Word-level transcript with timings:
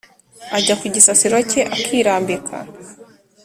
ajya 0.57 0.75
kugisasiro 0.81 1.37
cye 1.51 1.61
akirambika 1.75 2.57